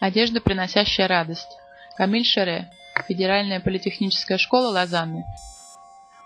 Одежда, 0.00 0.40
приносящая 0.40 1.08
радость. 1.08 1.58
Камиль 1.98 2.24
Шере. 2.24 2.70
Федеральная 3.06 3.60
политехническая 3.60 4.38
школа 4.38 4.68
Лозанны. 4.68 5.24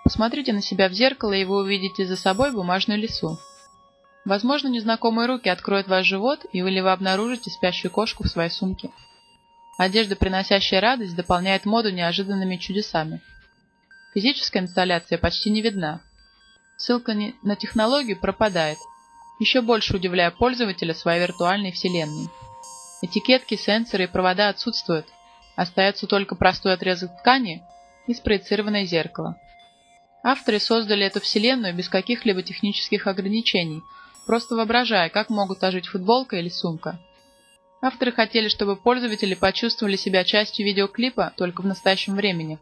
Посмотрите 0.04 0.52
на 0.52 0.62
себя 0.62 0.88
в 0.88 0.92
зеркало, 0.92 1.32
и 1.32 1.44
вы 1.44 1.56
увидите 1.56 2.06
за 2.06 2.16
собой 2.16 2.52
бумажную 2.52 3.00
лису. 3.00 3.36
Возможно, 4.24 4.68
незнакомые 4.68 5.26
руки 5.26 5.48
откроют 5.48 5.88
ваш 5.88 6.06
живот, 6.06 6.46
и 6.52 6.62
вы 6.62 6.78
обнаружите 6.78 7.50
спящую 7.50 7.90
кошку 7.90 8.22
в 8.22 8.28
своей 8.28 8.50
сумке. 8.50 8.90
Одежда, 9.76 10.14
приносящая 10.14 10.80
радость, 10.80 11.16
дополняет 11.16 11.64
моду 11.64 11.90
неожиданными 11.90 12.56
чудесами. 12.56 13.20
Физическая 14.14 14.62
инсталляция 14.62 15.18
почти 15.18 15.50
не 15.50 15.62
видна. 15.62 16.00
Ссылка 16.76 17.12
на 17.42 17.56
технологию 17.56 18.20
пропадает, 18.20 18.78
еще 19.40 19.62
больше 19.62 19.96
удивляя 19.96 20.30
пользователя 20.30 20.94
своей 20.94 21.20
виртуальной 21.22 21.72
вселенной. 21.72 22.28
Этикетки, 23.04 23.54
сенсоры 23.54 24.04
и 24.04 24.06
провода 24.06 24.48
отсутствуют. 24.48 25.04
Остается 25.56 26.06
только 26.06 26.34
простой 26.36 26.72
отрезок 26.72 27.10
ткани 27.18 27.62
и 28.06 28.14
спроецированное 28.14 28.86
зеркало. 28.86 29.36
Авторы 30.22 30.58
создали 30.58 31.04
эту 31.04 31.20
вселенную 31.20 31.74
без 31.74 31.90
каких-либо 31.90 32.42
технических 32.42 33.06
ограничений, 33.06 33.82
просто 34.24 34.54
воображая, 34.54 35.10
как 35.10 35.28
могут 35.28 35.62
ожить 35.62 35.86
футболка 35.86 36.36
или 36.36 36.48
сумка. 36.48 36.98
Авторы 37.82 38.10
хотели, 38.10 38.48
чтобы 38.48 38.74
пользователи 38.74 39.34
почувствовали 39.34 39.96
себя 39.96 40.24
частью 40.24 40.64
видеоклипа 40.64 41.34
только 41.36 41.60
в 41.60 41.66
настоящем 41.66 42.14
времени. 42.14 42.58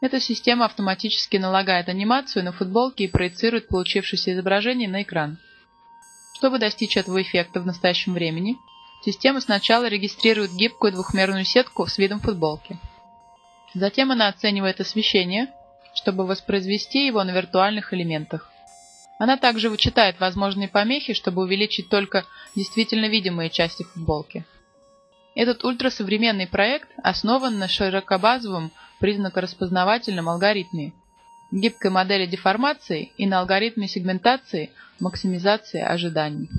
Эта 0.00 0.18
система 0.18 0.64
автоматически 0.64 1.36
налагает 1.36 1.90
анимацию 1.90 2.42
на 2.42 2.52
футболки 2.52 3.02
и 3.02 3.08
проецирует 3.08 3.68
получившееся 3.68 4.32
изображение 4.32 4.88
на 4.88 5.02
экран. 5.02 5.36
Чтобы 6.32 6.58
достичь 6.58 6.96
этого 6.96 7.20
эффекта 7.20 7.60
в 7.60 7.66
настоящем 7.66 8.14
времени, 8.14 8.56
Система 9.06 9.40
сначала 9.40 9.86
регистрирует 9.86 10.50
гибкую 10.50 10.92
двухмерную 10.92 11.44
сетку 11.44 11.86
с 11.86 11.96
видом 11.96 12.18
футболки. 12.18 12.76
Затем 13.72 14.10
она 14.10 14.26
оценивает 14.26 14.80
освещение, 14.80 15.46
чтобы 15.94 16.26
воспроизвести 16.26 17.06
его 17.06 17.22
на 17.22 17.30
виртуальных 17.30 17.94
элементах. 17.94 18.50
Она 19.20 19.36
также 19.36 19.70
вычитает 19.70 20.18
возможные 20.18 20.66
помехи, 20.66 21.12
чтобы 21.12 21.42
увеличить 21.42 21.88
только 21.88 22.24
действительно 22.56 23.06
видимые 23.06 23.48
части 23.48 23.84
футболки. 23.84 24.44
Этот 25.36 25.62
ультрасовременный 25.62 26.48
проект 26.48 26.88
основан 27.00 27.60
на 27.60 27.68
широкобазовом 27.68 28.72
признакораспознавательном 28.98 30.28
алгоритме, 30.28 30.94
гибкой 31.52 31.92
модели 31.92 32.26
деформации 32.26 33.12
и 33.16 33.26
на 33.26 33.38
алгоритме 33.38 33.86
сегментации 33.86 34.72
максимизации 34.98 35.80
ожиданий. 35.80 36.50